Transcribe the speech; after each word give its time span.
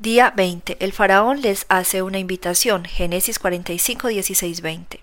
Día 0.00 0.32
20. 0.34 0.78
El 0.80 0.94
faraón 0.94 1.42
les 1.42 1.66
hace 1.68 2.00
una 2.00 2.18
invitación. 2.18 2.86
Génesis 2.86 3.38
45, 3.38 4.08
16, 4.08 4.62
20. 4.62 5.00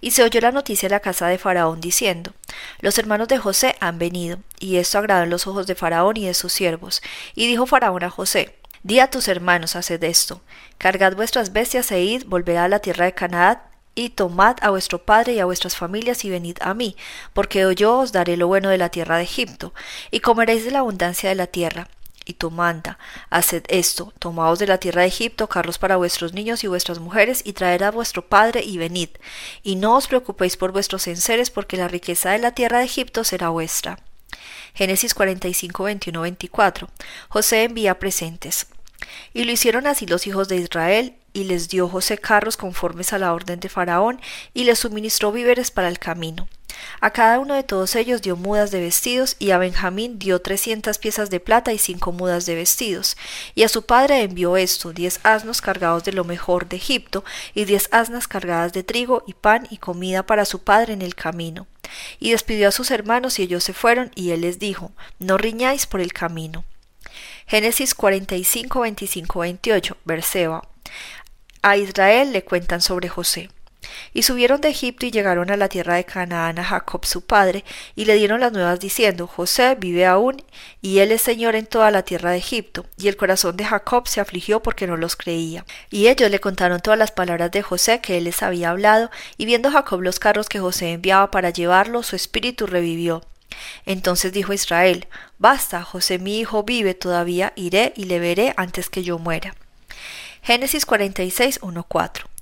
Y 0.00 0.12
se 0.12 0.22
oyó 0.22 0.40
la 0.40 0.52
noticia 0.52 0.86
en 0.86 0.92
la 0.92 1.00
casa 1.00 1.26
de 1.26 1.36
Faraón 1.36 1.80
diciendo, 1.80 2.32
Los 2.78 2.96
hermanos 2.96 3.26
de 3.26 3.38
José 3.38 3.74
han 3.80 3.98
venido, 3.98 4.38
y 4.60 4.76
esto 4.76 4.98
agradó 4.98 5.24
en 5.24 5.30
los 5.30 5.48
ojos 5.48 5.66
de 5.66 5.74
Faraón 5.74 6.16
y 6.16 6.26
de 6.26 6.34
sus 6.34 6.52
siervos. 6.52 7.02
Y 7.34 7.48
dijo 7.48 7.66
Faraón 7.66 8.04
a 8.04 8.10
José, 8.10 8.54
Di 8.84 9.00
a 9.00 9.10
tus 9.10 9.26
hermanos, 9.26 9.74
haced 9.74 10.04
esto, 10.04 10.42
cargad 10.78 11.16
vuestras 11.16 11.52
bestias 11.52 11.90
e 11.90 12.00
id, 12.04 12.22
volved 12.26 12.54
a 12.54 12.68
la 12.68 12.78
tierra 12.78 13.06
de 13.06 13.14
Canaán, 13.14 13.62
y 13.96 14.10
tomad 14.10 14.58
a 14.60 14.70
vuestro 14.70 15.04
padre 15.04 15.32
y 15.32 15.40
a 15.40 15.44
vuestras 15.44 15.74
familias 15.74 16.24
y 16.24 16.30
venid 16.30 16.58
a 16.60 16.72
mí, 16.72 16.94
porque 17.32 17.74
yo 17.74 17.98
os 17.98 18.12
daré 18.12 18.36
lo 18.36 18.46
bueno 18.46 18.68
de 18.68 18.78
la 18.78 18.90
tierra 18.90 19.16
de 19.16 19.24
Egipto, 19.24 19.74
y 20.12 20.20
comeréis 20.20 20.64
de 20.64 20.70
la 20.70 20.80
abundancia 20.80 21.28
de 21.28 21.34
la 21.34 21.48
tierra, 21.48 21.88
y 22.24 22.34
tu 22.34 22.50
manda, 22.50 22.98
haced 23.30 23.64
esto, 23.68 24.12
tomaos 24.18 24.58
de 24.58 24.66
la 24.66 24.78
tierra 24.78 25.02
de 25.02 25.08
Egipto 25.08 25.48
carros 25.48 25.78
para 25.78 25.96
vuestros 25.96 26.32
niños 26.32 26.64
y 26.64 26.66
vuestras 26.66 26.98
mujeres, 26.98 27.42
y 27.44 27.52
traed 27.52 27.82
a 27.82 27.90
vuestro 27.90 28.26
padre 28.26 28.62
y 28.62 28.78
venid, 28.78 29.10
y 29.62 29.76
no 29.76 29.96
os 29.96 30.08
preocupéis 30.08 30.56
por 30.56 30.72
vuestros 30.72 31.06
enseres, 31.06 31.50
porque 31.50 31.76
la 31.76 31.88
riqueza 31.88 32.30
de 32.30 32.38
la 32.38 32.52
tierra 32.52 32.78
de 32.78 32.84
Egipto 32.84 33.24
será 33.24 33.48
vuestra. 33.50 33.98
Génesis 34.74 35.14
45, 35.14 35.84
21, 35.84 36.20
24. 36.20 36.88
José 37.28 37.64
envía 37.64 37.98
presentes. 37.98 38.66
Y 39.32 39.44
lo 39.44 39.52
hicieron 39.52 39.86
así 39.86 40.06
los 40.06 40.26
hijos 40.26 40.48
de 40.48 40.56
Israel, 40.56 41.14
y 41.32 41.44
les 41.44 41.68
dio 41.68 41.88
José 41.88 42.18
carros 42.18 42.56
conformes 42.56 43.12
a 43.12 43.18
la 43.18 43.32
orden 43.32 43.60
de 43.60 43.68
Faraón, 43.68 44.20
y 44.52 44.64
les 44.64 44.78
suministró 44.78 45.32
víveres 45.32 45.70
para 45.70 45.88
el 45.88 45.98
camino. 45.98 46.48
A 47.00 47.10
cada 47.10 47.38
uno 47.38 47.54
de 47.54 47.62
todos 47.62 47.96
ellos 47.96 48.22
dio 48.22 48.36
mudas 48.36 48.70
de 48.70 48.80
vestidos, 48.80 49.36
y 49.38 49.50
a 49.50 49.58
Benjamín 49.58 50.18
dio 50.18 50.40
trescientas 50.40 50.98
piezas 50.98 51.30
de 51.30 51.40
plata 51.40 51.72
y 51.72 51.78
cinco 51.78 52.12
mudas 52.12 52.46
de 52.46 52.54
vestidos. 52.54 53.16
Y 53.54 53.62
a 53.62 53.68
su 53.68 53.84
padre 53.84 54.22
envió 54.22 54.56
esto, 54.56 54.92
diez 54.92 55.20
asnos 55.22 55.60
cargados 55.60 56.04
de 56.04 56.12
lo 56.12 56.24
mejor 56.24 56.68
de 56.68 56.76
Egipto, 56.76 57.24
y 57.54 57.64
diez 57.64 57.88
asnas 57.92 58.28
cargadas 58.28 58.72
de 58.72 58.82
trigo 58.82 59.22
y 59.26 59.34
pan 59.34 59.66
y 59.70 59.78
comida 59.78 60.24
para 60.24 60.44
su 60.44 60.62
padre 60.62 60.92
en 60.92 61.02
el 61.02 61.14
camino. 61.14 61.66
Y 62.18 62.30
despidió 62.30 62.68
a 62.68 62.72
sus 62.72 62.90
hermanos, 62.90 63.38
y 63.38 63.42
ellos 63.42 63.64
se 63.64 63.74
fueron, 63.74 64.10
y 64.14 64.30
él 64.30 64.42
les 64.42 64.58
dijo, 64.58 64.92
No 65.18 65.36
riñáis 65.36 65.86
por 65.86 66.00
el 66.00 66.12
camino. 66.12 66.64
Génesis 67.46 67.94
45, 67.94 68.80
25, 68.80 69.38
28, 69.40 69.96
Berseba. 70.04 70.68
A 71.62 71.76
Israel 71.76 72.32
le 72.32 72.44
cuentan 72.44 72.80
sobre 72.80 73.08
José. 73.08 73.50
Y 74.12 74.22
subieron 74.22 74.60
de 74.60 74.68
Egipto 74.68 75.06
y 75.06 75.10
llegaron 75.10 75.50
a 75.50 75.56
la 75.56 75.68
tierra 75.68 75.94
de 75.94 76.04
Canaán 76.04 76.58
a 76.58 76.64
Jacob 76.64 77.04
su 77.04 77.22
padre, 77.22 77.64
y 77.96 78.04
le 78.04 78.14
dieron 78.14 78.40
las 78.40 78.52
nuevas 78.52 78.80
diciendo, 78.80 79.26
José 79.26 79.76
vive 79.78 80.06
aún, 80.06 80.42
y 80.80 80.98
él 80.98 81.12
es 81.12 81.22
señor 81.22 81.54
en 81.54 81.66
toda 81.66 81.90
la 81.90 82.02
tierra 82.02 82.30
de 82.30 82.38
Egipto. 82.38 82.86
Y 82.96 83.08
el 83.08 83.16
corazón 83.16 83.56
de 83.56 83.64
Jacob 83.64 84.08
se 84.08 84.20
afligió 84.20 84.62
porque 84.62 84.86
no 84.86 84.96
los 84.96 85.16
creía. 85.16 85.64
Y 85.90 86.08
ellos 86.08 86.30
le 86.30 86.40
contaron 86.40 86.80
todas 86.80 86.98
las 86.98 87.10
palabras 87.10 87.50
de 87.50 87.62
José 87.62 88.00
que 88.00 88.18
él 88.18 88.24
les 88.24 88.42
había 88.42 88.70
hablado, 88.70 89.10
y 89.36 89.46
viendo 89.46 89.70
Jacob 89.70 90.00
los 90.00 90.18
carros 90.18 90.48
que 90.48 90.60
José 90.60 90.92
enviaba 90.92 91.30
para 91.30 91.50
llevarlo, 91.50 92.02
su 92.02 92.16
espíritu 92.16 92.66
revivió. 92.66 93.22
Entonces 93.86 94.32
dijo 94.32 94.52
Israel, 94.52 95.06
Basta, 95.38 95.82
José 95.82 96.18
mi 96.18 96.38
hijo 96.38 96.62
vive 96.62 96.94
todavía, 96.94 97.52
iré 97.56 97.92
y 97.96 98.04
le 98.04 98.18
veré 98.18 98.54
antes 98.56 98.88
que 98.88 99.02
yo 99.02 99.18
muera. 99.18 99.54
Génesis 100.42 100.84
46, 100.86 101.60
1, 101.62 101.84
4. 101.88 102.33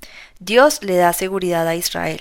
Dios 0.44 0.82
le 0.82 0.96
da 0.96 1.12
seguridad 1.12 1.68
a 1.68 1.76
Israel. 1.76 2.20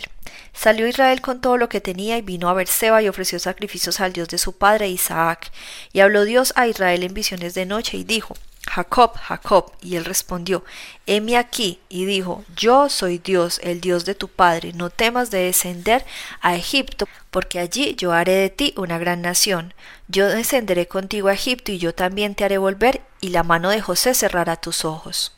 Salió 0.53 0.87
Israel 0.87 1.21
con 1.21 1.41
todo 1.41 1.57
lo 1.57 1.69
que 1.69 1.81
tenía 1.81 2.17
y 2.17 2.21
vino 2.21 2.49
a 2.49 2.53
Berseba 2.53 3.01
y 3.01 3.07
ofreció 3.07 3.39
sacrificios 3.39 3.99
al 3.99 4.13
Dios 4.13 4.27
de 4.27 4.37
su 4.37 4.53
padre 4.53 4.89
Isaac. 4.89 5.51
Y 5.91 6.01
habló 6.01 6.23
Dios 6.23 6.53
a 6.55 6.67
Israel 6.67 7.01
en 7.03 7.15
visiones 7.15 7.55
de 7.55 7.65
noche 7.65 7.97
y 7.97 8.03
dijo, 8.03 8.35
Jacob, 8.67 9.17
Jacob. 9.17 9.71
Y 9.81 9.95
él 9.95 10.05
respondió, 10.05 10.63
heme 11.07 11.35
aquí. 11.35 11.79
Y 11.89 12.05
dijo, 12.05 12.43
yo 12.55 12.89
soy 12.89 13.17
Dios, 13.17 13.59
el 13.63 13.81
Dios 13.81 14.05
de 14.05 14.13
tu 14.13 14.27
padre. 14.27 14.71
No 14.73 14.91
temas 14.91 15.31
de 15.31 15.39
descender 15.39 16.05
a 16.41 16.55
Egipto, 16.55 17.07
porque 17.31 17.57
allí 17.57 17.95
yo 17.95 18.13
haré 18.13 18.33
de 18.33 18.49
ti 18.51 18.75
una 18.77 18.99
gran 18.99 19.23
nación. 19.23 19.73
Yo 20.09 20.27
descenderé 20.27 20.87
contigo 20.87 21.29
a 21.29 21.33
Egipto 21.33 21.71
y 21.71 21.79
yo 21.79 21.95
también 21.95 22.35
te 22.35 22.43
haré 22.43 22.59
volver, 22.59 23.01
y 23.19 23.29
la 23.29 23.41
mano 23.41 23.71
de 23.71 23.81
José 23.81 24.13
cerrará 24.13 24.57
tus 24.57 24.85
ojos. 24.85 25.33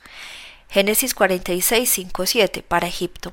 Génesis 0.73 1.13
46, 1.13 1.87
5, 1.87 2.25
7, 2.25 2.63
para 2.63 2.87
Egipto. 2.87 3.31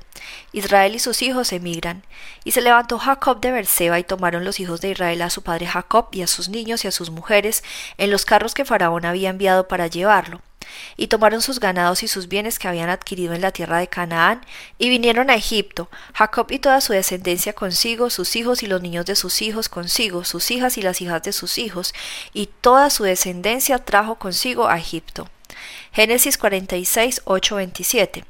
Israel 0.53 0.93
y 0.93 0.99
sus 0.99 1.23
hijos 1.23 1.53
emigran. 1.53 2.03
Y 2.43 2.51
se 2.51 2.61
levantó 2.61 2.99
Jacob 2.99 3.41
de 3.41 3.49
Berseba 3.49 3.97
y 3.97 4.03
tomaron 4.03 4.45
los 4.45 4.59
hijos 4.59 4.79
de 4.79 4.91
Israel 4.91 5.23
a 5.23 5.31
su 5.31 5.41
padre 5.41 5.65
Jacob 5.65 6.09
y 6.11 6.21
a 6.21 6.27
sus 6.27 6.49
niños 6.49 6.85
y 6.85 6.87
a 6.87 6.91
sus 6.91 7.09
mujeres 7.09 7.63
en 7.97 8.11
los 8.11 8.25
carros 8.25 8.53
que 8.53 8.63
Faraón 8.63 9.05
había 9.05 9.31
enviado 9.31 9.67
para 9.67 9.87
llevarlo. 9.87 10.39
Y 10.97 11.07
tomaron 11.07 11.41
sus 11.41 11.59
ganados 11.59 12.03
y 12.03 12.07
sus 12.07 12.27
bienes 12.27 12.59
que 12.59 12.67
habían 12.67 12.89
adquirido 12.89 13.33
en 13.33 13.41
la 13.41 13.49
tierra 13.49 13.79
de 13.79 13.87
Canaán, 13.87 14.45
y 14.77 14.89
vinieron 14.89 15.31
a 15.31 15.35
Egipto, 15.35 15.89
Jacob 16.13 16.45
y 16.51 16.59
toda 16.59 16.79
su 16.79 16.93
descendencia 16.93 17.53
consigo, 17.53 18.11
sus 18.11 18.35
hijos 18.35 18.61
y 18.61 18.67
los 18.67 18.83
niños 18.83 19.07
de 19.07 19.15
sus 19.15 19.41
hijos 19.41 19.67
consigo, 19.67 20.25
sus 20.25 20.51
hijas 20.51 20.77
y 20.77 20.83
las 20.83 21.01
hijas 21.01 21.23
de 21.23 21.33
sus 21.33 21.57
hijos, 21.57 21.95
y 22.33 22.49
toda 22.61 22.91
su 22.91 23.03
descendencia 23.03 23.79
trajo 23.79 24.19
consigo 24.19 24.67
a 24.67 24.77
Egipto. 24.77 25.27
Génesis 25.91 26.37
46, 26.37 27.21
8, 27.25 27.55
27. 27.55 28.25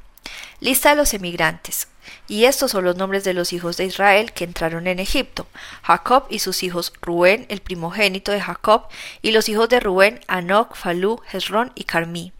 Lista 0.60 0.92
de 0.92 0.96
los 0.96 1.14
emigrantes. 1.14 1.88
Y 2.28 2.46
estos 2.46 2.72
son 2.72 2.86
los 2.86 2.96
nombres 2.96 3.24
de 3.24 3.34
los 3.34 3.54
hijos 3.54 3.78
de 3.78 3.86
Israel 3.86 4.32
que 4.32 4.44
entraron 4.44 4.88
en 4.88 5.00
Egipto: 5.00 5.48
Jacob 5.84 6.26
y 6.30 6.40
sus 6.40 6.64
hijos 6.64 6.94
Rubén, 7.02 7.46
el 7.50 7.62
primogénito 7.62 8.32
de 8.32 8.42
Jacob, 8.42 8.88
y 9.22 9.32
los 9.32 9.50
hijos 9.50 9.70
de 9.70 9.80
Rubén, 9.80 10.20
Anoc, 10.28 10.76
Falú, 10.76 11.22
Hezrón 11.32 11.72
y 11.76 11.84
Carmí. 11.84 12.34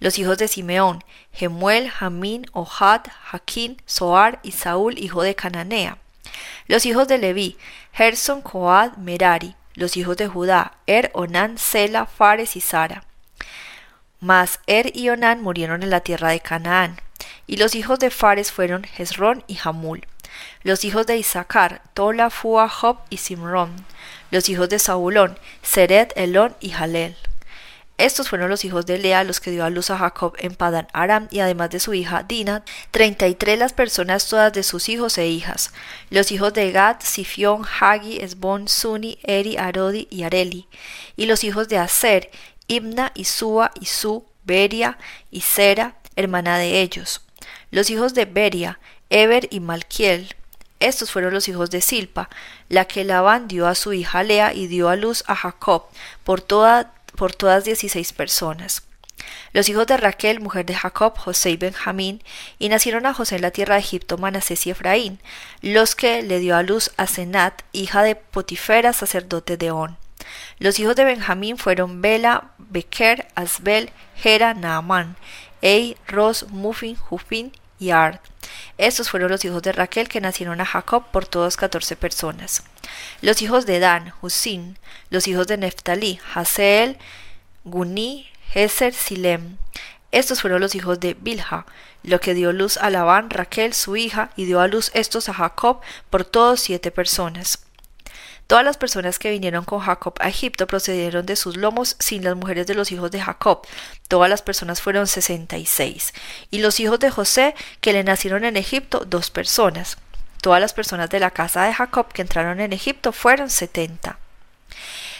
Los 0.00 0.18
hijos 0.18 0.38
de 0.38 0.48
Simeón, 0.48 1.04
Gemuel, 1.32 1.90
Jamín, 1.90 2.46
Ohad, 2.52 3.02
Jaquín, 3.30 3.80
Soar 3.86 4.40
y 4.42 4.52
Saúl, 4.52 4.98
hijo 4.98 5.22
de 5.22 5.34
Cananea. 5.34 5.98
Los 6.66 6.86
hijos 6.86 7.08
de 7.08 7.18
Leví, 7.18 7.56
Gerson, 7.92 8.42
Coad, 8.42 8.96
Merari. 8.96 9.54
Los 9.74 9.96
hijos 9.96 10.16
de 10.16 10.26
Judá, 10.26 10.78
Er, 10.86 11.10
Onán, 11.14 11.56
Sela, 11.56 12.06
Fares 12.06 12.56
y 12.56 12.60
Sara. 12.60 13.04
Mas 14.20 14.60
Er 14.66 14.96
y 14.96 15.08
Onán 15.10 15.42
murieron 15.42 15.82
en 15.82 15.90
la 15.90 16.00
tierra 16.00 16.30
de 16.30 16.40
Canaán. 16.40 17.00
Y 17.46 17.56
los 17.56 17.74
hijos 17.74 17.98
de 17.98 18.10
Fares 18.10 18.52
fueron 18.52 18.86
Hezrón 18.96 19.44
y 19.46 19.58
Hamul. 19.62 20.06
Los 20.62 20.84
hijos 20.84 21.06
de 21.06 21.16
Isaacar, 21.16 21.82
Tola, 21.94 22.30
Fua, 22.30 22.68
Job 22.68 22.98
y 23.10 23.18
Simrón. 23.18 23.74
Los 24.30 24.48
hijos 24.48 24.68
de 24.68 24.78
Saulón, 24.78 25.38
Seret, 25.62 26.12
Elón 26.16 26.54
y 26.60 26.70
Jalel. 26.70 27.16
Estos 27.96 28.28
fueron 28.28 28.48
los 28.48 28.64
hijos 28.64 28.86
de 28.86 28.98
Lea, 28.98 29.24
los 29.24 29.40
que 29.40 29.50
dio 29.50 29.64
a 29.64 29.70
luz 29.70 29.90
a 29.90 29.98
Jacob 29.98 30.34
en 30.38 30.54
Padan 30.54 30.86
Aram, 30.92 31.26
y 31.32 31.40
además 31.40 31.70
de 31.70 31.80
su 31.80 31.94
hija 31.94 32.22
Dina, 32.22 32.62
treinta 32.92 33.26
y 33.26 33.34
tres 33.34 33.58
las 33.58 33.72
personas 33.72 34.28
todas 34.28 34.52
de 34.52 34.62
sus 34.62 34.88
hijos 34.88 35.18
e 35.18 35.26
hijas. 35.26 35.72
Los 36.08 36.30
hijos 36.30 36.54
de 36.54 36.70
Gad, 36.70 36.98
Sifión, 37.00 37.64
Hagi, 37.64 38.20
Esbon, 38.20 38.68
Suni, 38.68 39.18
Eri, 39.24 39.56
Arodi 39.56 40.06
y 40.12 40.22
Areli. 40.22 40.68
Y 41.16 41.26
los 41.26 41.42
hijos 41.42 41.68
de 41.68 41.78
Aser, 41.78 42.30
Ibna, 42.68 43.12
Isúa, 43.14 43.72
Isú, 43.80 44.26
Beria 44.44 44.98
y 45.30 45.40
Sera, 45.40 45.96
hermana 46.16 46.58
de 46.58 46.80
ellos. 46.80 47.22
Los 47.70 47.90
hijos 47.90 48.14
de 48.14 48.26
Beria, 48.26 48.78
Eber 49.10 49.48
y 49.50 49.60
Malquiel. 49.60 50.34
Estos 50.80 51.10
fueron 51.10 51.34
los 51.34 51.48
hijos 51.48 51.70
de 51.70 51.80
Silpa, 51.80 52.28
la 52.68 52.84
que 52.84 53.04
Labán 53.04 53.48
dio 53.48 53.66
a 53.66 53.74
su 53.74 53.92
hija 53.92 54.22
Lea 54.22 54.54
y 54.54 54.68
dio 54.68 54.88
a 54.88 54.96
luz 54.96 55.24
a 55.26 55.34
Jacob, 55.34 55.84
por, 56.24 56.40
toda, 56.40 56.92
por 57.16 57.34
todas 57.34 57.64
dieciséis 57.64 58.12
personas. 58.12 58.82
Los 59.52 59.68
hijos 59.68 59.86
de 59.86 59.96
Raquel, 59.96 60.40
mujer 60.40 60.66
de 60.66 60.74
Jacob, 60.74 61.16
José 61.18 61.50
y 61.50 61.56
Benjamín, 61.56 62.22
y 62.58 62.68
nacieron 62.68 63.06
a 63.06 63.14
José 63.14 63.36
en 63.36 63.42
la 63.42 63.50
tierra 63.50 63.74
de 63.74 63.80
Egipto 63.80 64.18
Manasés 64.18 64.66
y 64.66 64.70
Efraín, 64.70 65.18
los 65.62 65.94
que 65.94 66.22
le 66.22 66.38
dio 66.38 66.56
a 66.56 66.62
luz 66.62 66.92
a 66.96 67.06
Senat, 67.06 67.62
hija 67.72 68.02
de 68.02 68.14
Potifera, 68.14 68.92
sacerdote 68.92 69.56
de 69.56 69.70
On. 69.70 69.96
Los 70.58 70.78
hijos 70.78 70.96
de 70.96 71.04
Benjamín 71.04 71.58
fueron 71.58 72.00
Bela, 72.02 72.50
Beker, 72.58 73.28
Asbel, 73.34 73.90
Gera, 74.16 74.54
Naamán, 74.54 75.16
Ei, 75.60 75.96
Ros, 76.06 76.48
Mufin, 76.50 76.96
Jufin 76.96 77.52
y 77.78 77.90
Ard. 77.90 78.20
Estos 78.76 79.10
fueron 79.10 79.30
los 79.30 79.44
hijos 79.44 79.62
de 79.62 79.72
Raquel 79.72 80.08
que 80.08 80.20
nacieron 80.20 80.60
a 80.60 80.66
Jacob 80.66 81.04
por 81.10 81.26
todas 81.26 81.56
catorce 81.56 81.96
personas. 81.96 82.62
Los 83.22 83.42
hijos 83.42 83.66
de 83.66 83.80
Dan, 83.80 84.12
Husin, 84.22 84.78
los 85.10 85.26
hijos 85.28 85.46
de 85.46 85.56
Neftalí, 85.56 86.20
Haseel, 86.34 86.96
Guni, 87.64 88.28
Heser, 88.54 88.94
Silem. 88.94 89.56
Estos 90.10 90.40
fueron 90.40 90.60
los 90.60 90.74
hijos 90.74 91.00
de 91.00 91.14
Bilha, 91.14 91.66
lo 92.02 92.20
que 92.20 92.34
dio 92.34 92.52
luz 92.52 92.78
a 92.78 92.88
Labán, 92.88 93.30
Raquel, 93.30 93.74
su 93.74 93.96
hija, 93.96 94.30
y 94.36 94.46
dio 94.46 94.60
a 94.60 94.68
luz 94.68 94.90
estos 94.94 95.28
a 95.28 95.34
Jacob 95.34 95.80
por 96.08 96.24
todos 96.24 96.60
siete 96.60 96.90
personas. 96.90 97.67
Todas 98.48 98.64
las 98.64 98.78
personas 98.78 99.18
que 99.18 99.30
vinieron 99.30 99.66
con 99.66 99.80
Jacob 99.80 100.14
a 100.20 100.28
Egipto 100.30 100.66
procedieron 100.66 101.26
de 101.26 101.36
sus 101.36 101.58
lomos 101.58 101.96
sin 101.98 102.24
las 102.24 102.34
mujeres 102.34 102.66
de 102.66 102.74
los 102.74 102.90
hijos 102.90 103.10
de 103.10 103.20
Jacob. 103.20 103.60
Todas 104.08 104.30
las 104.30 104.40
personas 104.40 104.80
fueron 104.80 105.06
sesenta 105.06 105.58
y 105.58 105.66
seis. 105.66 106.14
Y 106.50 106.60
los 106.60 106.80
hijos 106.80 106.98
de 106.98 107.10
José 107.10 107.54
que 107.82 107.92
le 107.92 108.04
nacieron 108.04 108.46
en 108.46 108.56
Egipto, 108.56 109.04
dos 109.06 109.30
personas. 109.30 109.98
Todas 110.40 110.62
las 110.62 110.72
personas 110.72 111.10
de 111.10 111.20
la 111.20 111.30
casa 111.30 111.64
de 111.64 111.74
Jacob 111.74 112.10
que 112.10 112.22
entraron 112.22 112.58
en 112.60 112.72
Egipto 112.72 113.12
fueron 113.12 113.50
setenta. 113.50 114.18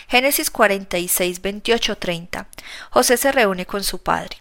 Génesis 0.08 0.50
46, 0.50 1.42
28, 1.42 1.98
30. 1.98 2.46
José 2.88 3.18
se 3.18 3.30
reúne 3.30 3.66
con 3.66 3.84
su 3.84 4.02
padre. 4.02 4.38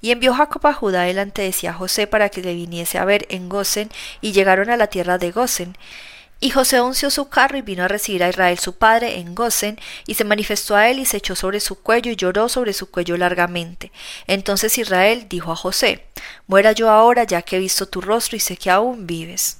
Y 0.00 0.12
envió 0.12 0.32
Jacob 0.32 0.64
a 0.68 0.74
Judá 0.74 1.02
delante 1.02 1.42
de 1.42 1.52
sí 1.52 1.66
a 1.66 1.72
José 1.72 2.06
para 2.06 2.28
que 2.28 2.40
le 2.40 2.54
viniese 2.54 2.98
a 2.98 3.04
ver 3.04 3.26
en 3.30 3.48
Gosen, 3.48 3.90
y 4.20 4.30
llegaron 4.30 4.70
a 4.70 4.76
la 4.76 4.86
tierra 4.86 5.18
de 5.18 5.32
Gosen. 5.32 5.76
Y 6.44 6.50
José 6.50 6.80
unció 6.80 7.08
su 7.10 7.28
carro 7.28 7.56
y 7.56 7.62
vino 7.62 7.84
a 7.84 7.88
recibir 7.88 8.24
a 8.24 8.28
Israel 8.28 8.58
su 8.58 8.74
padre 8.74 9.20
en 9.20 9.36
Gosen, 9.36 9.78
y 10.08 10.14
se 10.14 10.24
manifestó 10.24 10.74
a 10.74 10.88
él 10.88 10.98
y 10.98 11.06
se 11.06 11.18
echó 11.18 11.36
sobre 11.36 11.60
su 11.60 11.76
cuello 11.76 12.10
y 12.10 12.16
lloró 12.16 12.48
sobre 12.48 12.72
su 12.72 12.90
cuello 12.90 13.16
largamente. 13.16 13.92
Entonces 14.26 14.76
Israel 14.76 15.26
dijo 15.28 15.52
a 15.52 15.56
José, 15.56 16.04
Muera 16.48 16.72
yo 16.72 16.90
ahora 16.90 17.22
ya 17.22 17.42
que 17.42 17.54
he 17.54 17.60
visto 17.60 17.86
tu 17.86 18.00
rostro 18.00 18.36
y 18.36 18.40
sé 18.40 18.56
que 18.56 18.72
aún 18.72 19.06
vives. 19.06 19.58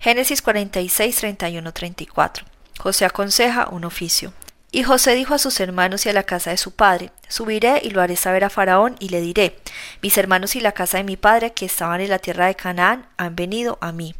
Génesis 0.00 0.42
46, 0.42 1.14
31, 1.14 1.72
34. 1.72 2.44
José 2.80 3.04
aconseja 3.04 3.68
un 3.68 3.84
oficio. 3.84 4.32
Y 4.72 4.82
José 4.82 5.14
dijo 5.14 5.34
a 5.34 5.38
sus 5.38 5.60
hermanos 5.60 6.04
y 6.04 6.08
a 6.08 6.12
la 6.12 6.24
casa 6.24 6.50
de 6.50 6.56
su 6.56 6.72
padre, 6.72 7.12
Subiré 7.28 7.80
y 7.84 7.90
lo 7.90 8.02
haré 8.02 8.16
saber 8.16 8.42
a 8.42 8.50
Faraón 8.50 8.96
y 8.98 9.10
le 9.10 9.20
diré, 9.20 9.56
Mis 10.02 10.18
hermanos 10.18 10.56
y 10.56 10.60
la 10.60 10.72
casa 10.72 10.98
de 10.98 11.04
mi 11.04 11.16
padre 11.16 11.52
que 11.52 11.66
estaban 11.66 12.00
en 12.00 12.10
la 12.10 12.18
tierra 12.18 12.48
de 12.48 12.56
Canaán 12.56 13.06
han 13.18 13.36
venido 13.36 13.78
a 13.80 13.92
mí. 13.92 14.16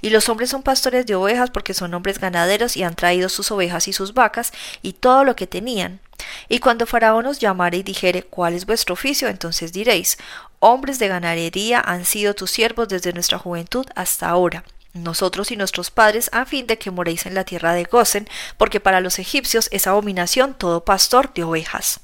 Y 0.00 0.10
los 0.10 0.28
hombres 0.28 0.50
son 0.50 0.62
pastores 0.62 1.06
de 1.06 1.14
ovejas 1.14 1.50
porque 1.50 1.74
son 1.74 1.94
hombres 1.94 2.18
ganaderos 2.18 2.76
y 2.76 2.82
han 2.82 2.94
traído 2.94 3.28
sus 3.28 3.50
ovejas 3.50 3.88
y 3.88 3.92
sus 3.92 4.14
vacas 4.14 4.52
y 4.82 4.94
todo 4.94 5.24
lo 5.24 5.36
que 5.36 5.46
tenían. 5.46 6.00
Y 6.48 6.58
cuando 6.58 6.86
Faraón 6.86 7.26
os 7.26 7.38
llamare 7.38 7.78
y 7.78 7.82
dijere 7.82 8.22
cuál 8.22 8.54
es 8.54 8.66
vuestro 8.66 8.92
oficio, 8.92 9.28
entonces 9.28 9.72
diréis, 9.72 10.18
hombres 10.58 10.98
de 10.98 11.08
ganadería 11.08 11.80
han 11.80 12.04
sido 12.04 12.34
tus 12.34 12.50
siervos 12.50 12.88
desde 12.88 13.12
nuestra 13.12 13.38
juventud 13.38 13.86
hasta 13.94 14.28
ahora 14.28 14.64
nosotros 14.92 15.50
y 15.50 15.56
nuestros 15.56 15.90
padres, 15.90 16.30
a 16.32 16.44
fin 16.44 16.66
de 16.66 16.78
que 16.78 16.90
moréis 16.90 17.26
en 17.26 17.34
la 17.34 17.44
tierra 17.44 17.74
de 17.74 17.84
Gosen, 17.84 18.28
porque 18.56 18.80
para 18.80 19.00
los 19.00 19.18
egipcios 19.18 19.68
es 19.72 19.86
abominación 19.86 20.54
todo 20.54 20.84
pastor 20.84 21.32
de 21.32 21.44
ovejas. 21.44 22.00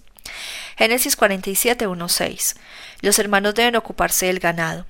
Génesis 0.76 1.16
47, 1.16 1.86
6. 2.08 2.56
Los 3.00 3.18
hermanos 3.18 3.54
deben 3.54 3.76
ocuparse 3.76 4.26
del 4.26 4.38
ganado. 4.38 4.86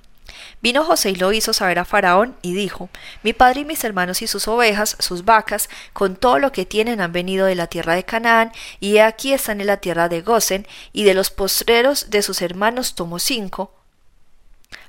Vino 0.62 0.84
José 0.84 1.10
y 1.10 1.16
lo 1.16 1.32
hizo 1.32 1.52
saber 1.52 1.78
a 1.78 1.84
Faraón 1.84 2.37
y 2.43 2.54
dijo, 2.54 2.88
Mi 3.22 3.32
padre 3.32 3.60
y 3.60 3.64
mis 3.64 3.84
hermanos 3.84 4.22
y 4.22 4.26
sus 4.26 4.48
ovejas, 4.48 4.96
sus 4.98 5.25
vacas, 5.25 5.69
con 5.93 6.16
todo 6.16 6.38
lo 6.38 6.52
que 6.52 6.66
tienen 6.66 7.00
han 7.00 7.12
venido 7.12 7.46
de 7.46 7.54
la 7.54 7.66
tierra 7.66 7.94
de 7.94 8.04
Canaán, 8.04 8.52
y 8.81 8.96
he 8.96 9.02
aquí 9.02 9.32
están 9.32 9.60
en 9.60 9.69
la 9.69 9.78
tierra 9.78 10.08
de 10.08 10.22
Gosen, 10.22 10.66
y 10.93 11.04
de 11.04 11.14
los 11.14 11.31
postreros 11.31 12.10
de 12.10 12.22
sus 12.22 12.43
hermanos 12.43 12.94
tomó 12.94 13.19
cinco 13.19 13.72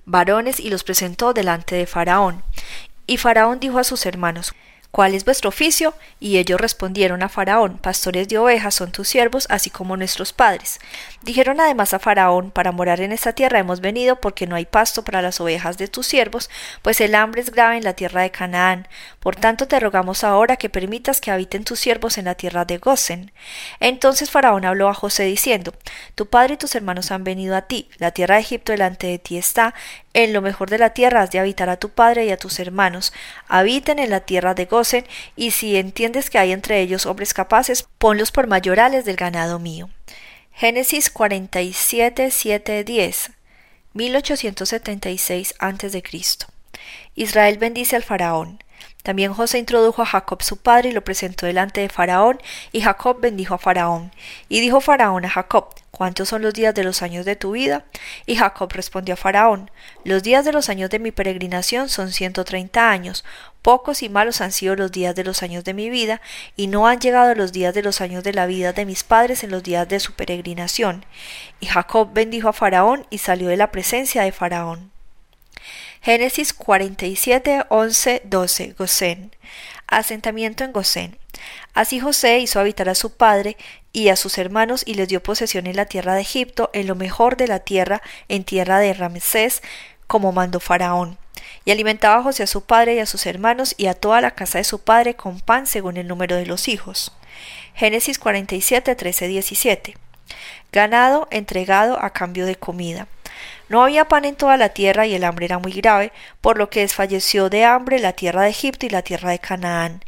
varones 0.06 0.59
y 0.59 0.69
los 0.69 0.83
presentó 0.83 1.33
delante 1.33 1.75
de 1.75 1.86
Faraón. 1.86 2.44
Y 3.06 3.18
Faraón 3.18 3.60
dijo 3.60 3.77
a 3.77 3.83
sus 3.83 4.06
hermanos, 4.06 4.53
¿Cuál 4.97 5.13
es 5.13 5.25
vuestro 5.25 5.49
oficio? 5.49 5.94
Y 6.19 6.39
ellos 6.39 6.59
respondieron 6.59 7.21
a 7.21 7.29
Faraón, 7.29 7.77
Pastores 7.77 8.27
de 8.29 8.39
ovejas 8.39 8.73
son 8.73 8.91
tus 8.91 9.07
siervos, 9.07 9.45
así 9.51 9.69
como 9.69 9.95
nuestros 9.95 10.33
padres. 10.33 10.79
Dijeron 11.21 11.59
además 11.61 11.94
a 11.94 11.99
Faraón, 11.99 12.49
Para 12.49 12.71
morar 12.71 13.01
en 13.01 13.11
esta 13.11 13.33
tierra 13.33 13.59
hemos 13.59 13.79
venido, 13.79 14.15
porque 14.15 14.47
no 14.47 14.55
hay 14.55 14.65
pasto 14.65 15.03
para 15.03 15.21
las 15.21 15.39
ovejas 15.39 15.77
de 15.77 15.88
tus 15.88 16.07
siervos, 16.07 16.49
pues 16.81 16.99
el 16.99 17.13
hambre 17.13 17.41
es 17.41 17.51
grave 17.51 17.77
en 17.77 17.83
la 17.83 17.94
tierra 17.94 18.23
de 18.23 18.31
Canaán. 18.31 18.88
Por 19.19 19.35
tanto 19.35 19.67
te 19.67 19.79
rogamos 19.79 20.23
ahora 20.23 20.57
que 20.57 20.67
permitas 20.67 21.21
que 21.21 21.29
habiten 21.29 21.63
tus 21.63 21.79
siervos 21.79 22.17
en 22.17 22.25
la 22.25 22.33
tierra 22.33 22.65
de 22.65 22.79
Gosen. 22.79 23.31
Entonces 23.79 24.31
Faraón 24.31 24.65
habló 24.65 24.89
a 24.89 24.95
José 24.95 25.25
diciendo, 25.25 25.73
Tu 26.15 26.25
padre 26.25 26.55
y 26.55 26.57
tus 26.57 26.73
hermanos 26.73 27.11
han 27.11 27.23
venido 27.23 27.55
a 27.55 27.61
ti, 27.61 27.88
la 28.00 28.09
tierra 28.09 28.33
de 28.33 28.41
Egipto 28.41 28.71
delante 28.71 29.05
de 29.05 29.19
ti 29.19 29.38
está, 29.38 29.75
en 30.15 30.33
lo 30.33 30.41
mejor 30.41 30.71
de 30.71 30.79
la 30.79 30.95
tierra 30.95 31.21
has 31.21 31.29
de 31.29 31.38
habitar 31.38 31.69
a 31.69 31.77
tu 31.77 31.89
padre 31.89 32.25
y 32.25 32.31
a 32.31 32.38
tus 32.38 32.59
hermanos. 32.59 33.13
Habiten 33.47 34.00
en 34.00 34.09
la 34.09 34.21
tierra 34.21 34.55
de 34.55 34.65
Gosen, 34.65 34.87
y 35.36 35.51
si 35.51 35.78
entiendes 35.78 36.30
que 36.30 36.38
hay 36.38 36.51
entre 36.51 36.81
ellos 36.81 37.06
hombres 37.06 37.34
capaces, 37.34 37.88
ponlos 37.98 38.31
por 38.31 38.48
mayorales 38.48 39.06
del 39.06 39.16
ganado 39.16 39.60
mío. 39.60 39.89
Génesis 40.54 41.10
47, 41.10 42.31
7, 42.31 42.84
10, 42.84 43.31
1876 43.94 45.56
a.C. 45.60 46.04
Israel 47.16 47.57
bendice 47.57 47.95
al 47.95 48.04
faraón. 48.04 48.63
También 49.03 49.33
José 49.33 49.57
introdujo 49.57 50.01
a 50.01 50.06
Jacob 50.06 50.44
su 50.44 50.57
padre 50.57 50.89
y 50.89 50.91
lo 50.91 51.03
presentó 51.03 51.45
delante 51.45 51.81
de 51.81 51.89
Faraón, 51.89 52.41
y 52.71 52.81
Jacob 52.81 53.21
bendijo 53.21 53.53
a 53.53 53.57
Faraón. 53.57 54.12
Y 54.50 54.59
dijo 54.59 54.81
Faraón 54.81 55.24
a 55.25 55.29
Jacob, 55.29 55.74
¿Cuántos 55.97 56.29
son 56.29 56.44
los 56.44 56.53
días 56.53 56.75
de 56.75 56.83
los 56.83 57.01
años 57.01 57.25
de 57.25 57.35
tu 57.35 57.51
vida? 57.51 57.85
Y 58.27 58.35
Jacob 58.35 58.71
respondió 58.71 59.15
a 59.15 59.18
Faraón, 59.18 59.71
Los 60.03 60.21
días 60.21 60.45
de 60.45 60.51
los 60.51 60.69
años 60.69 60.91
de 60.91 61.00
mi 61.00 61.12
peregrinación 61.12 61.89
son 61.89 62.12
ciento 62.12 62.45
treinta 62.45 62.91
años, 62.91 63.25
pocos 63.63 64.03
y 64.03 64.09
malos 64.09 64.41
han 64.41 64.51
sido 64.51 64.75
los 64.75 64.91
días 64.91 65.15
de 65.15 65.24
los 65.24 65.41
años 65.41 65.63
de 65.63 65.74
mi 65.74 65.89
vida, 65.89 66.21
y 66.56 66.68
no 66.68 66.85
han 66.85 67.00
llegado 67.00 67.33
los 67.33 67.51
días 67.51 67.74
de 67.74 67.81
los 67.81 68.00
años 68.01 68.24
de 68.24 68.33
la 68.33 68.45
vida 68.45 68.74
de 68.74 68.85
mis 68.85 69.03
padres 69.03 69.44
en 69.44 69.50
los 69.50 69.63
días 69.63 69.88
de 69.88 70.00
su 70.00 70.13
peregrinación. 70.13 71.06
Y 71.59 71.65
Jacob 71.65 72.09
bendijo 72.13 72.50
a 72.50 72.53
Faraón 72.53 73.07
y 73.09 73.18
salió 73.18 73.47
de 73.47 73.57
la 73.57 73.71
presencia 73.71 74.21
de 74.21 74.31
Faraón. 74.31 74.96
Génesis 76.01 76.53
47, 76.53 77.65
11, 77.69 78.21
12. 78.25 78.75
Gosén. 78.77 79.31
Asentamiento 79.88 80.63
en 80.63 80.71
Gosén. 80.71 81.17
Así 81.73 81.99
José 81.99 82.39
hizo 82.39 82.59
habitar 82.59 82.89
a 82.89 82.95
su 82.95 83.13
padre 83.13 83.57
y 83.94 84.09
a 84.09 84.15
sus 84.15 84.38
hermanos 84.38 84.83
y 84.85 84.95
les 84.95 85.07
dio 85.07 85.23
posesión 85.23 85.67
en 85.67 85.75
la 85.75 85.85
tierra 85.85 86.13
de 86.13 86.21
Egipto, 86.21 86.69
en 86.73 86.88
lo 86.88 86.95
mejor 86.95 87.38
de 87.38 87.47
la 87.47 87.59
tierra, 87.59 88.01
en 88.27 88.44
tierra 88.44 88.79
de 88.79 88.94
Ramsés, 88.94 89.61
como 90.07 90.31
mandó 90.31 90.59
Faraón. 90.59 91.17
Y 91.65 91.71
alimentaba 91.71 92.17
a 92.17 92.23
José 92.23 92.43
a 92.43 92.47
su 92.47 92.61
padre 92.61 92.95
y 92.95 93.00
a 93.00 93.05
sus 93.05 93.25
hermanos 93.25 93.75
y 93.77 93.88
a 93.88 93.93
toda 93.93 94.21
la 94.21 94.31
casa 94.31 94.57
de 94.57 94.63
su 94.63 94.79
padre 94.79 95.15
con 95.15 95.39
pan 95.39 95.67
según 95.67 95.97
el 95.97 96.07
número 96.07 96.35
de 96.35 96.45
los 96.45 96.67
hijos. 96.67 97.15
Génesis 97.73 98.19
47, 98.19 98.95
13, 98.95 99.27
17. 99.27 99.97
Ganado 100.71 101.27
entregado 101.31 102.01
a 102.01 102.11
cambio 102.11 102.45
de 102.45 102.55
comida. 102.55 103.07
No 103.69 103.84
había 103.84 104.06
pan 104.06 104.25
en 104.25 104.36
toda 104.36 104.57
la 104.57 104.69
tierra 104.69 105.06
y 105.06 105.13
el 105.13 105.24
hambre 105.24 105.45
era 105.45 105.60
muy 105.60 105.72
grave, 105.72 106.12
por 106.42 106.57
lo 106.57 106.69
que 106.69 106.81
desfalleció 106.81 107.50
de 107.50 107.66
hambre 107.66 108.00
la 108.00 108.13
tierra 108.13 108.44
de 108.44 108.50
Egipto 108.50 108.86
y 108.86 108.89
la 108.89 109.01
tierra 109.01 109.31
de 109.31 109.39
Canaán. 109.39 110.04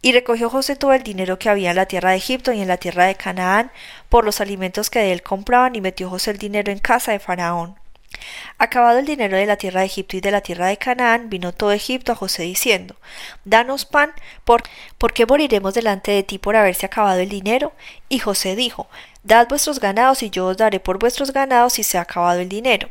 Y 0.00 0.12
recogió 0.12 0.50
José 0.50 0.76
todo 0.76 0.92
el 0.92 1.02
dinero 1.02 1.38
que 1.38 1.48
había 1.48 1.70
en 1.70 1.76
la 1.76 1.86
tierra 1.86 2.10
de 2.10 2.16
Egipto 2.16 2.52
y 2.52 2.60
en 2.60 2.68
la 2.68 2.78
tierra 2.78 3.04
de 3.04 3.14
Canaán 3.14 3.70
por 4.08 4.24
los 4.24 4.40
alimentos 4.40 4.90
que 4.90 5.00
de 5.00 5.12
él 5.12 5.22
compraban 5.22 5.76
y 5.76 5.80
metió 5.80 6.10
José 6.10 6.32
el 6.32 6.38
dinero 6.38 6.72
en 6.72 6.78
casa 6.78 7.12
de 7.12 7.18
Faraón. 7.18 7.81
Acabado 8.58 8.98
el 8.98 9.06
dinero 9.06 9.36
de 9.36 9.46
la 9.46 9.56
tierra 9.56 9.80
de 9.80 9.86
Egipto 9.86 10.16
y 10.16 10.20
de 10.20 10.30
la 10.30 10.40
tierra 10.40 10.66
de 10.66 10.76
Canaán, 10.76 11.30
vino 11.30 11.52
todo 11.52 11.72
Egipto 11.72 12.12
a 12.12 12.14
José 12.14 12.44
diciendo, 12.44 12.96
Danos 13.44 13.84
pan, 13.84 14.12
por, 14.44 14.62
qué 15.12 15.26
moriremos 15.26 15.74
delante 15.74 16.12
de 16.12 16.22
ti 16.22 16.38
por 16.38 16.56
haberse 16.56 16.86
acabado 16.86 17.20
el 17.20 17.28
dinero? 17.28 17.72
Y 18.08 18.18
José 18.18 18.56
dijo, 18.56 18.88
Dad 19.24 19.48
vuestros 19.48 19.78
ganados 19.78 20.22
y 20.22 20.30
yo 20.30 20.46
os 20.46 20.56
daré 20.56 20.80
por 20.80 20.98
vuestros 20.98 21.32
ganados 21.32 21.74
si 21.74 21.82
se 21.84 21.96
ha 21.96 22.02
acabado 22.02 22.40
el 22.40 22.48
dinero. 22.48 22.88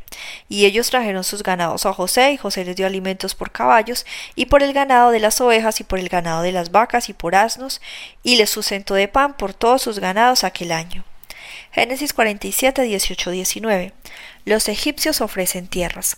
Y 0.47 0.65
ellos 0.65 0.89
trajeron 0.89 1.23
sus 1.23 1.43
ganados 1.43 1.85
a 1.85 1.93
José, 1.93 2.31
y 2.31 2.37
José 2.37 2.63
les 2.63 2.75
dio 2.75 2.85
alimentos 2.87 3.35
por 3.35 3.51
caballos, 3.51 4.05
y 4.35 4.45
por 4.45 4.63
el 4.63 4.73
ganado 4.73 5.11
de 5.11 5.19
las 5.19 5.41
ovejas, 5.41 5.79
y 5.81 5.83
por 5.83 5.99
el 5.99 6.09
ganado 6.09 6.41
de 6.41 6.53
las 6.53 6.71
vacas, 6.71 7.09
y 7.09 7.13
por 7.13 7.35
asnos, 7.35 7.81
y 8.23 8.37
les 8.37 8.49
sustentó 8.49 8.93
de 8.93 9.07
pan 9.07 9.35
por 9.35 9.53
todos 9.53 9.81
sus 9.81 9.99
ganados 9.99 10.43
aquel 10.43 10.71
año. 10.71 11.03
Génesis 11.71 12.13
47, 12.13 12.81
18, 12.81 13.31
19. 13.31 13.93
Los 14.45 14.69
egipcios 14.69 15.21
ofrecen 15.21 15.67
tierras. 15.67 16.17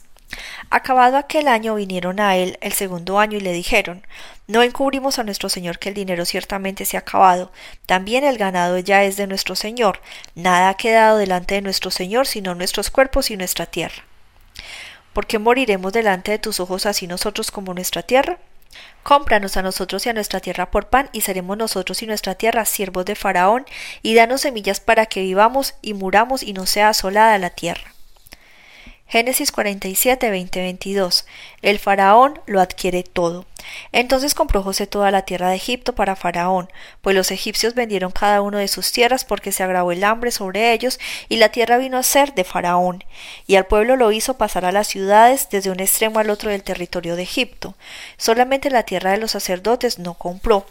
Acabado 0.69 1.17
aquel 1.17 1.47
año 1.47 1.75
vinieron 1.75 2.19
a 2.19 2.35
él 2.37 2.57
el 2.61 2.73
segundo 2.73 3.19
año 3.19 3.37
y 3.37 3.41
le 3.41 3.51
dijeron 3.51 4.05
No 4.47 4.63
encubrimos 4.63 5.19
a 5.19 5.23
nuestro 5.23 5.49
señor 5.49 5.77
que 5.77 5.89
el 5.89 5.95
dinero 5.95 6.25
ciertamente 6.25 6.85
se 6.85 6.97
ha 6.97 7.01
acabado, 7.01 7.51
también 7.85 8.23
el 8.23 8.37
ganado 8.37 8.79
ya 8.79 9.03
es 9.03 9.17
de 9.17 9.27
nuestro 9.27 9.55
señor, 9.55 10.01
nada 10.35 10.69
ha 10.69 10.77
quedado 10.77 11.17
delante 11.17 11.55
de 11.55 11.61
nuestro 11.61 11.91
señor 11.91 12.25
sino 12.27 12.55
nuestros 12.55 12.89
cuerpos 12.89 13.29
y 13.29 13.37
nuestra 13.37 13.65
tierra. 13.65 14.03
¿Por 15.13 15.27
qué 15.27 15.37
moriremos 15.37 15.93
delante 15.93 16.31
de 16.31 16.39
tus 16.39 16.59
ojos 16.59 16.85
así 16.87 17.05
nosotros 17.05 17.51
como 17.51 17.73
nuestra 17.73 18.01
tierra? 18.01 18.39
Cómpranos 19.03 19.57
a 19.57 19.61
nosotros 19.61 20.05
y 20.05 20.09
a 20.09 20.13
nuestra 20.13 20.39
tierra 20.39 20.71
por 20.71 20.87
pan, 20.87 21.09
y 21.11 21.21
seremos 21.21 21.57
nosotros 21.57 22.01
y 22.01 22.07
nuestra 22.07 22.33
tierra 22.33 22.65
siervos 22.65 23.05
de 23.05 23.13
Faraón, 23.13 23.65
y 24.01 24.15
danos 24.15 24.41
semillas 24.41 24.79
para 24.79 25.05
que 25.05 25.21
vivamos 25.21 25.75
y 25.83 25.93
muramos 25.93 26.41
y 26.41 26.53
no 26.53 26.65
sea 26.65 26.89
asolada 26.89 27.37
la 27.37 27.51
tierra. 27.51 27.92
Génesis 29.13 29.51
47, 29.51 30.31
20, 30.31 30.59
22. 30.59 31.27
El 31.61 31.77
faraón 31.77 32.41
lo 32.47 32.59
adquiere 32.59 33.03
todo. 33.03 33.45
Entonces 33.91 34.33
compró 34.33 34.63
José 34.63 34.87
toda 34.87 35.11
la 35.11 35.21
tierra 35.21 35.49
de 35.49 35.55
Egipto 35.55 35.93
para 35.93 36.15
Faraón, 36.15 36.67
pues 37.01 37.15
los 37.15 37.29
egipcios 37.29 37.75
vendieron 37.75 38.09
cada 38.09 38.41
uno 38.41 38.57
de 38.57 38.67
sus 38.67 38.91
tierras 38.91 39.23
porque 39.23 39.51
se 39.51 39.61
agravó 39.61 39.91
el 39.91 40.03
hambre 40.03 40.31
sobre 40.31 40.73
ellos, 40.73 40.99
y 41.29 41.37
la 41.37 41.49
tierra 41.49 41.77
vino 41.77 41.99
a 41.99 42.01
ser 42.01 42.33
de 42.33 42.43
Faraón, 42.43 43.03
y 43.45 43.55
al 43.55 43.67
pueblo 43.67 43.97
lo 43.97 44.11
hizo 44.11 44.39
pasar 44.39 44.65
a 44.65 44.71
las 44.71 44.87
ciudades 44.87 45.47
desde 45.51 45.69
un 45.69 45.79
extremo 45.79 46.17
al 46.17 46.31
otro 46.31 46.49
del 46.49 46.63
territorio 46.63 47.15
de 47.15 47.21
Egipto. 47.21 47.75
Solamente 48.17 48.71
la 48.71 48.81
tierra 48.81 49.11
de 49.11 49.17
los 49.17 49.29
sacerdotes 49.29 49.99
no 49.99 50.15
compró, 50.15 50.65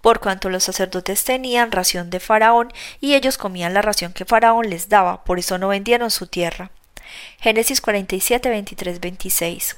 por 0.00 0.20
cuanto 0.20 0.48
los 0.48 0.62
sacerdotes 0.62 1.24
tenían 1.24 1.72
ración 1.72 2.08
de 2.08 2.20
Faraón, 2.20 2.72
y 3.00 3.14
ellos 3.16 3.36
comían 3.36 3.74
la 3.74 3.82
ración 3.82 4.12
que 4.12 4.24
Faraón 4.24 4.70
les 4.70 4.88
daba, 4.88 5.24
por 5.24 5.40
eso 5.40 5.58
no 5.58 5.66
vendieron 5.66 6.12
su 6.12 6.28
tierra. 6.28 6.70
Génesis 7.40 7.80
47, 7.80 8.48
23, 8.48 9.00
26. 9.00 9.76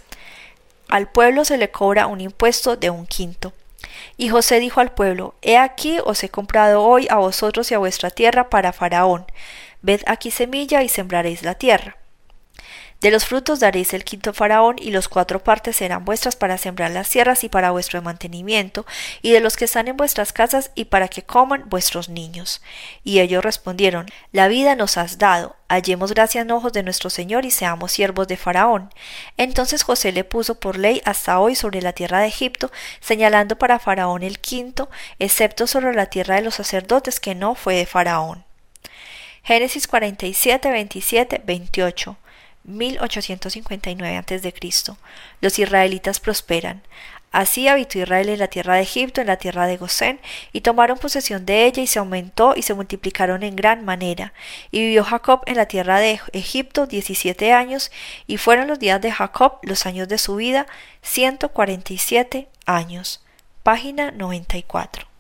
Al 0.89 1.11
pueblo 1.11 1.45
se 1.45 1.57
le 1.57 1.71
cobra 1.71 2.07
un 2.07 2.21
impuesto 2.21 2.77
de 2.77 2.91
un 2.91 3.07
quinto. 3.07 3.53
Y 4.17 4.29
José 4.29 4.61
dijo 4.61 4.81
al 4.81 4.93
pueblo, 4.93 5.35
He 5.43 5.57
aquí 5.57 5.99
os 6.05 6.23
he 6.23 6.29
comprado 6.29 6.83
hoy 6.83 7.07
a 7.11 7.17
vosotros 7.17 7.71
y 7.71 7.75
a 7.75 7.79
vuestra 7.79 8.11
tierra 8.11 8.51
para 8.51 8.73
Faraón. 8.73 9.25
Ved 9.81 10.03
aquí 10.07 10.31
semilla 10.31 10.83
y 10.83 10.89
sembraréis 10.89 11.43
la 11.43 11.55
tierra. 11.55 11.97
De 13.03 13.11
los 13.11 13.25
frutos 13.25 13.59
daréis 13.59 13.95
el 13.95 14.05
quinto 14.05 14.33
faraón, 14.33 14.77
y 14.79 14.93
los 14.93 15.09
cuatro 15.09 15.43
partes 15.43 15.75
serán 15.75 16.05
vuestras 16.05 16.37
para 16.37 16.57
sembrar 16.57 16.93
las 16.93 17.11
tierras 17.11 17.43
y 17.43 17.49
para 17.49 17.73
vuestro 17.73 18.01
mantenimiento, 18.01 18.87
y 19.23 19.33
de 19.33 19.41
los 19.41 19.57
que 19.57 19.65
están 19.65 19.89
en 19.89 19.97
vuestras 19.97 20.33
casas 20.33 20.71
y 20.77 20.85
para 20.85 21.09
que 21.09 21.25
coman 21.25 21.69
vuestros 21.69 22.09
niños. 22.09 22.63
Y 23.03 23.19
ellos 23.19 23.43
respondieron, 23.43 24.07
La 24.31 24.47
vida 24.47 24.77
nos 24.77 24.99
has 24.99 25.19
dado, 25.19 25.57
hallemos 25.69 26.13
gracia 26.13 26.43
en 26.43 26.53
ojos 26.53 26.73
de 26.73 26.85
nuestro 26.85 27.11
Señor 27.11 27.45
y 27.45 27.51
seamos 27.51 27.91
siervos 27.91 28.29
de 28.29 28.37
Faraón. 28.37 28.95
Entonces 29.37 29.83
José 29.83 30.13
le 30.13 30.23
puso 30.23 30.61
por 30.61 30.79
ley 30.79 31.03
hasta 31.05 31.41
hoy 31.41 31.57
sobre 31.57 31.83
la 31.83 31.95
tierra 31.95 32.21
de 32.21 32.29
Egipto, 32.29 32.71
señalando 33.01 33.59
para 33.59 33.81
Faraón 33.81 34.23
el 34.23 34.39
quinto, 34.39 34.89
excepto 35.19 35.67
sobre 35.67 35.93
la 35.93 36.07
tierra 36.07 36.37
de 36.37 36.43
los 36.43 36.55
sacerdotes 36.55 37.19
que 37.19 37.35
no 37.35 37.57
fue 37.57 37.75
de 37.75 37.87
Faraón. 37.87 38.45
Génesis 39.43 39.89
47, 39.89 40.71
27, 40.71 41.43
28. 41.45 42.17
1859 42.65 44.17
a.C. 44.17 44.55
Los 45.41 45.59
israelitas 45.59 46.21
prosperan. 46.21 46.83
Así 47.33 47.67
habitó 47.67 47.99
Israel 47.99 48.29
en 48.29 48.39
la 48.39 48.49
tierra 48.49 48.75
de 48.75 48.83
Egipto, 48.83 49.23
en 49.23 49.27
la 49.27 49.39
tierra 49.39 49.67
de 49.67 49.79
Gosén, 49.79 50.21
y 50.53 50.61
tomaron 50.61 50.99
posesión 50.99 51.47
de 51.47 51.65
ella, 51.65 51.83
y 51.83 51.87
se 51.87 51.99
aumentó 51.99 52.53
y 52.55 52.63
se 52.63 52.75
multiplicaron 52.75 53.43
en 53.43 53.57
gran 53.57 53.87
manera. 53.87 54.35
Y 54.71 54.81
vivió 54.81 55.03
Jacob 55.03 55.41
en 55.47 55.57
la 55.57 55.65
tierra 55.67 55.99
de 55.99 56.21
Egipto 56.35 56.87
diecisiete 56.87 57.53
años, 57.53 57.91
y 58.27 58.37
fueron 58.37 58.69
los 58.69 58.79
días 58.79 59.01
de 59.01 59.13
Jacob, 59.13 59.59
los 59.63 59.87
años 59.87 60.09
de 60.09 60.19
su 60.19 60.37
vida, 60.37 60.67
ciento 61.03 61.49
cuarenta 61.49 61.95
y 61.95 61.99
siete 61.99 62.49
años. 62.67 63.25
Página 63.63 64.11
noventa 64.11 64.59
y 64.59 64.63
cuatro. 64.63 65.12